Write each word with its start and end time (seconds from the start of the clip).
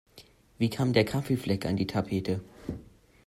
Wie 0.57 0.71
kam 0.71 0.93
der 0.93 1.05
Kaffeefleck 1.05 1.67
an 1.67 1.77
die 1.77 1.85
Tapete? 1.85 2.41